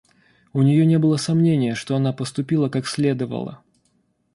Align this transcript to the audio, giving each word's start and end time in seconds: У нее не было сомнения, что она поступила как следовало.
У 0.51 0.63
нее 0.63 0.83
не 0.87 0.97
было 0.97 1.15
сомнения, 1.17 1.75
что 1.75 1.95
она 1.95 2.11
поступила 2.11 2.69
как 2.69 2.87
следовало. 2.87 3.61